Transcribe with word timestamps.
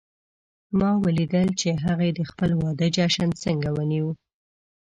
ما 0.79 0.91
ولیدل 1.05 1.49
چې 1.59 1.69
هغې 1.85 2.09
د 2.13 2.21
خپل 2.29 2.51
واده 2.61 2.87
جشن 2.97 3.29
څنګه 3.43 3.69
ونیو 3.77 4.07